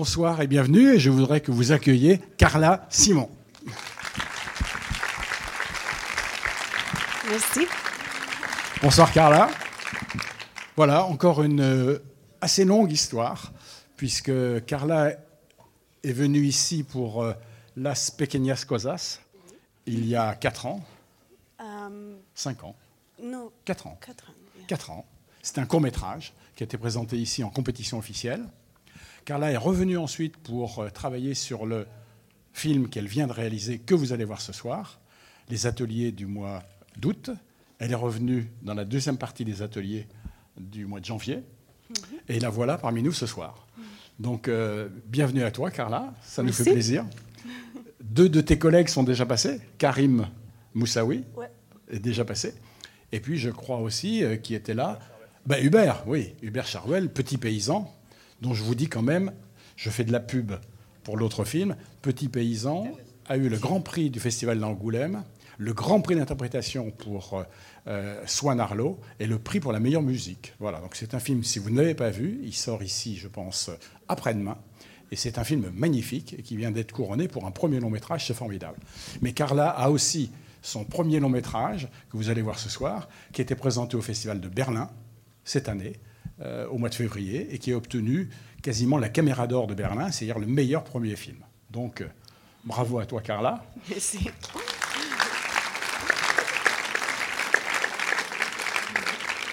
Bonsoir 0.00 0.42
et 0.42 0.46
bienvenue. 0.46 0.92
Et 0.96 0.98
je 0.98 1.08
voudrais 1.08 1.40
que 1.40 1.50
vous 1.50 1.72
accueilliez 1.72 2.18
Carla 2.36 2.86
Simon. 2.90 3.30
Merci. 7.30 7.60
Bonsoir 8.82 9.10
Carla. 9.10 9.48
Voilà, 10.76 11.06
encore 11.06 11.42
une 11.42 11.62
euh, 11.62 11.98
assez 12.42 12.66
longue 12.66 12.92
histoire, 12.92 13.54
puisque 13.96 14.30
Carla 14.66 15.12
est 16.04 16.12
venue 16.12 16.44
ici 16.44 16.82
pour 16.82 17.22
euh, 17.22 17.32
Las 17.74 18.10
Pequeñas 18.10 18.66
Cosas 18.68 19.20
il 19.86 20.04
y 20.06 20.14
a 20.14 20.34
4 20.34 20.66
ans, 20.66 20.84
Um, 21.58 22.16
5 22.34 22.64
ans, 22.64 22.76
no, 23.22 23.50
4 23.64 23.86
ans. 23.86 23.98
quatre 24.04 24.28
ans. 24.28 24.34
yeah. 24.58 24.66
4 24.66 24.90
ans. 24.90 25.06
C'est 25.40 25.56
un 25.56 25.64
court 25.64 25.80
métrage 25.80 26.34
qui 26.54 26.64
a 26.64 26.66
été 26.66 26.76
présenté 26.76 27.16
ici 27.16 27.42
en 27.42 27.48
compétition 27.48 27.96
officielle. 27.96 28.44
Carla 29.26 29.50
est 29.50 29.56
revenue 29.56 29.98
ensuite 29.98 30.36
pour 30.36 30.78
euh, 30.78 30.88
travailler 30.88 31.34
sur 31.34 31.66
le 31.66 31.86
film 32.52 32.88
qu'elle 32.88 33.08
vient 33.08 33.26
de 33.26 33.32
réaliser, 33.32 33.80
que 33.80 33.92
vous 33.94 34.12
allez 34.12 34.24
voir 34.24 34.40
ce 34.40 34.52
soir, 34.52 35.00
les 35.50 35.66
ateliers 35.66 36.12
du 36.12 36.26
mois 36.26 36.62
d'août. 36.96 37.30
Elle 37.80 37.90
est 37.90 37.96
revenue 37.96 38.48
dans 38.62 38.72
la 38.74 38.84
deuxième 38.84 39.18
partie 39.18 39.44
des 39.44 39.62
ateliers 39.62 40.06
du 40.56 40.86
mois 40.86 41.00
de 41.00 41.04
janvier. 41.04 41.40
Et 42.28 42.38
la 42.38 42.50
voilà 42.50 42.78
parmi 42.78 43.02
nous 43.02 43.10
ce 43.12 43.26
soir. 43.26 43.66
Donc, 44.20 44.46
euh, 44.46 44.88
bienvenue 45.08 45.42
à 45.42 45.50
toi, 45.50 45.72
Carla. 45.72 46.14
Ça 46.22 46.42
nous 46.42 46.46
Merci. 46.50 46.62
fait 46.62 46.72
plaisir. 46.72 47.04
Deux 48.00 48.28
de 48.28 48.40
tes 48.40 48.58
collègues 48.58 48.88
sont 48.88 49.02
déjà 49.02 49.26
passés. 49.26 49.60
Karim 49.76 50.28
Moussaoui 50.72 51.24
Ouais. 51.36 51.50
est 51.90 51.98
déjà 51.98 52.24
passé. 52.24 52.54
Et 53.10 53.18
puis, 53.18 53.38
je 53.38 53.50
crois 53.50 53.78
aussi, 53.78 54.22
euh, 54.22 54.36
qui 54.36 54.54
était 54.54 54.72
là, 54.74 55.00
ben, 55.46 55.62
Hubert, 55.64 56.04
oui, 56.06 56.32
Hubert 56.42 56.66
Charwell, 56.68 57.10
petit 57.12 57.38
paysan, 57.38 57.92
dont 58.40 58.54
je 58.54 58.62
vous 58.62 58.74
dis 58.74 58.88
quand 58.88 59.02
même, 59.02 59.32
je 59.76 59.90
fais 59.90 60.04
de 60.04 60.12
la 60.12 60.20
pub 60.20 60.52
pour 61.02 61.16
l'autre 61.16 61.44
film. 61.44 61.76
Petit 62.02 62.28
paysan 62.28 62.86
a 63.28 63.36
eu 63.36 63.48
le 63.48 63.58
grand 63.58 63.80
prix 63.80 64.10
du 64.10 64.20
Festival 64.20 64.58
d'Angoulême, 64.58 65.24
le 65.58 65.72
grand 65.72 66.00
prix 66.00 66.16
d'interprétation 66.16 66.90
pour 66.90 67.34
euh, 67.34 67.42
euh, 67.86 68.22
Swan 68.26 68.60
Arlo 68.60 69.00
et 69.20 69.26
le 69.26 69.38
prix 69.38 69.60
pour 69.60 69.72
la 69.72 69.80
meilleure 69.80 70.02
musique. 70.02 70.54
Voilà, 70.58 70.80
donc 70.80 70.94
c'est 70.94 71.14
un 71.14 71.20
film, 71.20 71.44
si 71.44 71.58
vous 71.58 71.70
ne 71.70 71.76
l'avez 71.76 71.94
pas 71.94 72.10
vu, 72.10 72.40
il 72.42 72.54
sort 72.54 72.82
ici, 72.82 73.16
je 73.16 73.28
pense, 73.28 73.70
après-demain. 74.08 74.58
Et 75.12 75.16
c'est 75.16 75.38
un 75.38 75.44
film 75.44 75.70
magnifique 75.74 76.34
et 76.38 76.42
qui 76.42 76.56
vient 76.56 76.72
d'être 76.72 76.92
couronné 76.92 77.28
pour 77.28 77.46
un 77.46 77.50
premier 77.52 77.80
long 77.80 77.90
métrage, 77.90 78.26
c'est 78.26 78.34
formidable. 78.34 78.78
Mais 79.22 79.32
Carla 79.32 79.70
a 79.70 79.90
aussi 79.90 80.30
son 80.62 80.84
premier 80.84 81.20
long 81.20 81.28
métrage, 81.28 81.88
que 82.10 82.16
vous 82.16 82.28
allez 82.28 82.42
voir 82.42 82.58
ce 82.58 82.68
soir, 82.68 83.08
qui 83.32 83.40
a 83.40 83.44
été 83.44 83.54
présenté 83.54 83.96
au 83.96 84.02
Festival 84.02 84.40
de 84.40 84.48
Berlin 84.48 84.90
cette 85.44 85.68
année, 85.68 85.92
euh, 86.42 86.66
au 86.68 86.78
mois 86.78 86.88
de 86.88 86.94
février, 86.94 87.48
et 87.54 87.58
qui 87.58 87.72
a 87.72 87.76
obtenu 87.76 88.28
quasiment 88.62 88.98
la 88.98 89.08
caméra 89.08 89.46
d'or 89.46 89.66
de 89.66 89.74
Berlin, 89.74 90.10
c'est-à-dire 90.10 90.38
le 90.38 90.46
meilleur 90.46 90.84
premier 90.84 91.16
film. 91.16 91.38
Donc, 91.70 92.00
euh, 92.00 92.08
bravo 92.64 92.98
à 92.98 93.06
toi, 93.06 93.20
Carla. 93.22 93.64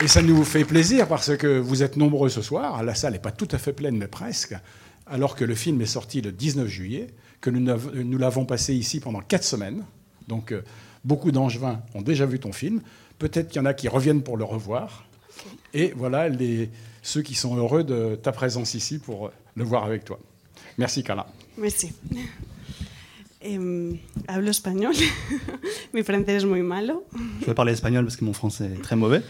Et 0.03 0.07
ça 0.07 0.21
nous 0.21 0.43
fait 0.43 0.65
plaisir 0.65 1.07
parce 1.07 1.37
que 1.37 1.59
vous 1.59 1.81
êtes 1.81 1.95
nombreux 1.95 2.27
ce 2.27 2.41
soir. 2.41 2.83
La 2.83 2.93
salle 2.93 3.13
n'est 3.13 3.19
pas 3.19 3.31
tout 3.31 3.47
à 3.51 3.57
fait 3.57 3.71
pleine, 3.71 3.95
mais 3.95 4.07
presque. 4.07 4.53
Alors 5.07 5.37
que 5.37 5.45
le 5.45 5.55
film 5.55 5.79
est 5.81 5.85
sorti 5.85 6.19
le 6.19 6.33
19 6.33 6.67
juillet, 6.67 7.07
que 7.39 7.49
nous 7.49 8.17
l'avons 8.17 8.45
passé 8.45 8.73
ici 8.73 8.99
pendant 8.99 9.21
quatre 9.21 9.45
semaines. 9.45 9.85
Donc, 10.27 10.51
euh, 10.51 10.61
beaucoup 11.05 11.31
d'angevins 11.31 11.81
ont 11.93 12.01
déjà 12.01 12.25
vu 12.25 12.39
ton 12.39 12.51
film. 12.51 12.81
Peut-être 13.19 13.47
qu'il 13.47 13.57
y 13.57 13.61
en 13.61 13.65
a 13.65 13.73
qui 13.73 13.87
reviennent 13.87 14.23
pour 14.23 14.35
le 14.35 14.43
revoir. 14.43 15.05
Et 15.73 15.93
voilà 15.95 16.29
les, 16.29 16.69
ceux 17.01 17.21
qui 17.21 17.35
sont 17.35 17.55
heureux 17.57 17.83
de 17.83 18.15
ta 18.15 18.31
présence 18.31 18.73
ici 18.73 18.99
pour 18.99 19.31
le 19.55 19.63
voir 19.63 19.85
avec 19.85 20.05
toi. 20.05 20.19
Merci, 20.77 21.03
Carla. 21.03 21.27
Merci. 21.57 21.91
Em, 23.45 23.97
hablo 24.27 24.49
español. 24.49 24.93
Mi 25.93 26.03
francés 26.03 26.43
es 26.43 26.45
muy 26.45 26.61
malo. 26.61 27.03
Je 27.41 27.47
vais 27.47 27.53
parler 27.53 27.73
espagnol 27.73 28.05
parce 28.05 28.15
que 28.15 28.23
mon 28.23 28.33
français 28.33 28.71
est 28.73 28.81
très 28.81 28.95
mauvais. 28.95 29.21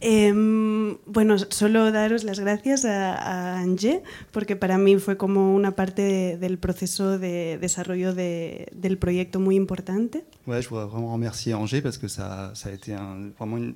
Em, 0.00 0.96
bueno, 1.06 1.36
solo 1.38 1.90
daros 1.90 2.22
las 2.24 2.38
gracias 2.38 2.84
a, 2.84 3.14
a 3.14 3.58
Angé, 3.60 4.02
porque 4.30 4.54
para 4.56 4.78
mí 4.78 4.96
fue 4.98 5.16
como 5.16 5.54
una 5.54 5.72
parte 5.72 6.02
de- 6.02 6.36
del 6.38 6.56
proceso 6.58 7.18
de 7.18 7.58
desarrollo 7.60 8.14
de- 8.14 8.68
del 8.74 8.96
proyecto 8.98 9.40
muy 9.40 9.56
importante. 9.56 10.24
Ouais, 10.46 10.62
je 10.62 10.68
voudrais 10.68 10.86
vraiment 10.88 11.12
remercier 11.12 11.54
Angers 11.54 11.82
parce 11.82 11.98
que 11.98 12.08
ça, 12.08 12.52
ça 12.54 12.68
a 12.68 12.72
été 12.72 12.94
un- 12.94 13.32
vraiment 13.38 13.56
une- 13.58 13.74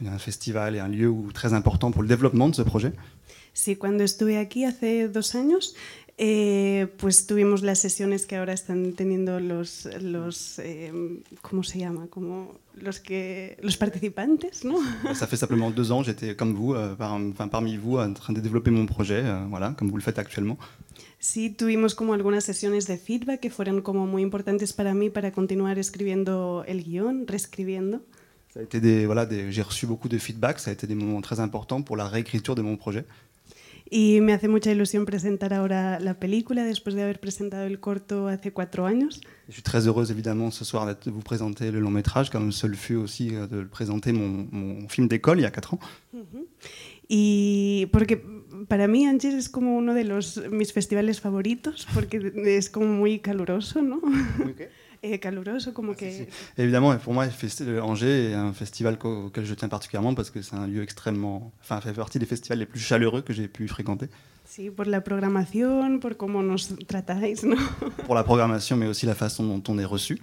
une- 0.00 0.08
un 0.08 0.18
festival 0.18 0.74
et 0.74 0.80
un 0.80 0.88
lieu 0.88 1.12
très 1.32 1.52
important 1.54 1.92
pour 1.92 2.02
le 2.02 2.08
développement 2.08 2.48
de 2.48 2.56
ce 2.56 2.62
projet. 2.62 2.92
Sí, 3.54 3.76
cuando 3.76 4.02
estuve 4.02 4.38
aquí 4.38 4.64
hace 4.64 5.08
dos 5.08 5.34
años, 5.34 5.74
eh, 6.24 6.86
pues 6.98 7.26
tuvimos 7.26 7.62
las 7.62 7.78
sesiones 7.80 8.26
que 8.26 8.36
ahora 8.36 8.52
están 8.52 8.92
teniendo 8.92 9.40
los, 9.40 9.88
los 10.00 10.58
em, 10.60 11.20
¿cómo 11.40 11.62
se 11.64 11.78
llama? 11.80 12.06
Como 12.14 12.54
los 12.86 13.00
que 13.00 13.56
los 13.60 13.76
participantes, 13.76 14.64
¿no? 14.64 14.76
Ça 15.14 15.26
fait 15.26 15.36
simplement 15.44 15.70
deux 15.72 15.90
ans, 15.90 16.02
j'étais 16.04 16.36
comme 16.36 16.54
vous, 16.54 16.74
euh, 16.74 16.94
par- 16.94 17.14
enfin, 17.32 17.48
parmi 17.48 17.76
vous, 17.76 17.96
en 17.98 18.12
train 18.14 18.32
de 18.32 18.40
développer 18.40 18.70
mon 18.70 18.86
projet, 18.86 19.22
euh, 19.24 19.44
voilà, 19.50 19.74
comme 19.76 19.88
vous 19.90 19.96
le 19.96 20.02
faites 20.02 20.18
actuellement. 20.20 20.58
Sí, 21.18 21.50
tuvimos 21.50 21.94
como 21.94 22.12
algunas 22.14 22.44
sesiones 22.44 22.86
de 22.86 22.96
feedback 22.96 23.40
que 23.40 23.50
fueron 23.50 23.80
como 23.82 24.06
muy 24.06 24.22
importantes 24.22 24.72
para 24.72 24.92
mí 24.94 25.10
para 25.10 25.30
continuar 25.32 25.76
escribiendo 25.78 26.64
el 26.68 26.82
guion, 26.84 27.24
reescribiendo. 27.26 28.00
Ça 28.54 28.60
a 28.60 28.62
été 28.64 28.80
des, 28.80 29.06
voilà, 29.06 29.24
des- 29.26 29.50
j'ai 29.50 29.62
reçu 29.62 29.86
beaucoup 29.86 30.08
de 30.08 30.18
feedback, 30.18 30.60
ça 30.60 30.70
a 30.70 30.72
été 30.74 30.86
des 30.86 30.94
moments 30.94 31.20
très 31.22 31.40
importants 31.40 31.82
pour 31.82 31.96
la 31.96 32.06
réécriture 32.06 32.54
de 32.54 32.62
mon 32.62 32.76
projet. 32.76 33.04
Y 33.94 34.22
me 34.22 34.32
hace 34.32 34.48
mucha 34.48 34.70
ilusión 34.70 35.04
presentar 35.04 35.52
ahora 35.52 36.00
la 36.00 36.14
película 36.14 36.64
después 36.64 36.94
de 36.94 37.02
haber 37.02 37.20
presentado 37.20 37.66
el 37.66 37.78
corto 37.78 38.26
hace 38.26 38.50
cuatro 38.50 38.86
años. 38.86 39.20
Je 39.48 39.52
suis 39.52 39.62
très 39.62 39.86
heureuse 39.86 40.10
évidemment 40.10 40.50
ce 40.50 40.64
soir 40.64 40.86
de 40.86 41.10
vous 41.10 41.20
présenter 41.20 41.70
le 41.70 41.78
long 41.78 41.90
métrage, 41.90 42.30
comme 42.30 42.52
ce 42.52 42.66
le 42.66 42.74
fut 42.74 42.94
aussi 42.94 43.36
euh, 43.36 43.46
de 43.46 43.58
le 43.58 43.68
présenter 43.68 44.14
mon, 44.14 44.48
mon 44.50 44.88
film 44.88 45.08
d'école 45.08 45.40
il 45.40 45.42
y 45.42 45.44
a 45.44 45.50
quatre 45.50 45.74
ans. 45.74 45.80
Y 47.06 47.86
porque 47.92 48.16
para 48.66 48.88
mí 48.88 49.06
Angers 49.06 49.34
es 49.34 49.50
como 49.50 49.76
uno 49.76 49.92
de 49.92 50.04
los, 50.04 50.40
mis 50.50 50.72
festivales 50.72 51.20
favoritos, 51.20 51.86
porque 51.92 52.32
es 52.46 52.70
como 52.70 52.86
muy 52.86 53.18
caluroso, 53.18 53.82
¿no? 53.82 54.00
Eh, 55.04 55.18
caluroso, 55.18 55.74
como 55.74 55.94
que... 55.96 56.28
Évidemment, 56.56 56.96
pour 56.98 57.12
moi, 57.12 57.26
Angers 57.82 58.30
est 58.30 58.34
un 58.34 58.52
festival 58.52 58.96
auquel 59.02 59.44
je 59.44 59.54
tiens 59.54 59.68
particulièrement 59.68 60.14
parce 60.14 60.30
que 60.30 60.42
c'est 60.42 60.54
un 60.54 60.68
lieu 60.68 60.80
extrêmement. 60.80 61.52
Enfin, 61.60 61.80
fait 61.80 61.92
partie 61.92 62.20
des 62.20 62.26
festivals 62.26 62.60
les 62.60 62.66
plus 62.66 62.78
chaleureux 62.78 63.20
que 63.22 63.32
j'ai 63.32 63.48
pu 63.48 63.66
fréquenter. 63.66 64.08
Sí, 64.44 64.70
por 64.70 64.86
la 64.86 65.02
programación, 65.02 65.98
por 65.98 66.16
cómo 66.16 66.42
nos 66.42 66.68
tratáis, 66.86 67.42
¿no? 67.42 67.56
Pour 68.06 68.14
la 68.14 68.22
programmation, 68.22 68.76
mais 68.76 68.86
aussi 68.86 69.06
la 69.06 69.14
façon 69.14 69.44
dont 69.44 69.62
on 69.72 69.78
est 69.78 69.84
reçu. 69.84 70.20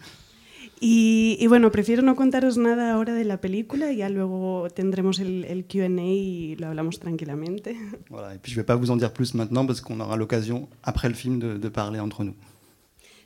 Y, 0.82 1.36
y 1.42 1.48
bueno, 1.48 1.72
prefiero 1.72 2.02
no 2.02 2.16
contaros 2.16 2.58
nada 2.58 2.94
ahora 2.94 3.14
de 3.14 3.26
la 3.26 3.42
película, 3.42 3.92
ya 3.92 4.08
luego 4.08 4.70
tendremos 4.74 5.20
el, 5.20 5.44
el 5.44 5.66
QA 5.66 5.90
y 5.90 6.56
lo 6.56 6.68
hablamos 6.68 7.00
tranquilamente. 7.00 7.76
Voilà. 8.10 8.36
Et 8.36 8.38
puis, 8.38 8.52
je 8.54 8.58
ne 8.58 8.62
vais 8.62 8.66
pas 8.66 8.76
vous 8.78 8.92
en 8.92 8.96
dire 8.98 9.12
plus 9.12 9.34
maintenant 9.34 9.66
parce 9.66 9.82
qu'on 9.82 10.00
aura 10.00 10.16
l'occasion, 10.16 10.70
après 10.84 11.10
le 11.10 11.16
film, 11.16 11.40
de, 11.40 11.58
de 11.58 11.70
parler 11.70 12.00
entre 12.00 12.24
nous. 12.24 12.36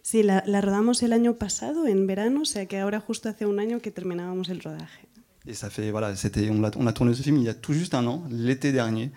Sí, 0.04 0.22
la, 0.22 0.44
la 0.46 0.60
rodamos 0.62 1.02
el 1.02 1.14
año 1.14 1.34
pasado, 1.36 1.88
en 1.88 2.06
verano, 2.06 2.42
o 2.42 2.46
sea 2.46 2.66
que 2.68 2.78
ahora 2.80 3.00
justo 3.00 3.30
hace 3.30 3.46
un 3.46 3.60
año 3.60 3.80
que 3.80 3.90
terminábamos 3.90 4.50
el 4.50 4.60
rodaje. 4.62 5.08
Et 5.48 5.54
ça 5.56 5.70
fait. 5.70 5.92
Voilà, 5.92 6.16
c'était, 6.16 6.50
on, 6.52 6.64
a, 6.64 6.72
on 6.78 6.86
a 6.88 6.94
tourné 6.94 7.14
ce 7.14 7.24
film 7.24 7.38
il 7.38 7.44
y 7.44 7.50
a 7.50 7.54
tout 7.54 7.74
juste 7.74 7.94
un 7.96 8.06
an, 8.08 8.24
l'été 8.30 8.72
dernier. 8.72 9.12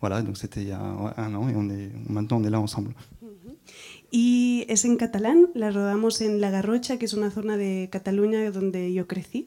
Voilà, 0.00 0.22
donc 0.22 0.36
c'était 0.38 0.62
il 0.62 0.68
y 0.68 0.72
a 0.72 0.80
un 0.80 1.34
an 1.34 1.48
et 1.50 1.54
on 1.54 1.68
est, 1.68 1.90
maintenant 2.08 2.38
on 2.40 2.44
est 2.44 2.50
là 2.50 2.58
ensemble. 2.58 2.92
Y 4.12 4.64
es 4.68 4.84
en 4.86 4.96
catalán, 4.96 5.46
la 5.54 5.70
rodamos 5.70 6.20
en 6.22 6.40
La 6.40 6.50
Garrocha, 6.50 6.96
que 6.98 7.04
es 7.04 7.12
una 7.12 7.30
zona 7.30 7.56
de 7.56 7.88
Cataluña 7.92 8.50
donde 8.50 8.92
yo 8.92 9.06
crecí. 9.06 9.46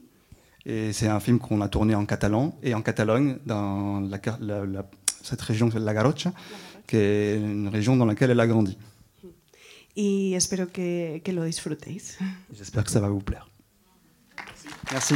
Et 0.65 0.93
c'est 0.93 1.07
un 1.09 1.19
film 1.19 1.39
qu'on 1.39 1.59
a 1.61 1.67
tourné 1.67 1.93
en 1.95 2.05
catalan 2.05 2.55
et 2.63 2.73
en 2.73 2.81
Catalogne, 2.81 3.37
dans 3.45 3.99
la, 3.99 4.19
car- 4.19 4.37
la- 4.39 4.65
la- 4.65 4.85
cette 5.21 5.41
région, 5.41 5.69
la 5.75 5.93
Garrocha, 5.93 6.31
qui 6.87 6.95
est 6.97 7.35
une 7.37 7.67
région 7.67 7.97
dans 7.97 8.05
laquelle 8.05 8.29
elle 8.31 8.39
a 8.39 8.47
grandi. 8.47 8.77
Y 9.95 10.33
espero 10.33 10.71
que, 10.71 11.21
que 11.23 11.33
lo 11.33 11.43
disfrutéis. 11.43 12.17
J'espère 12.51 12.83
que 12.83 12.91
ça 12.91 12.99
va 12.99 13.09
vous 13.09 13.21
plaire. 13.21 13.47
Merci. 14.91 15.15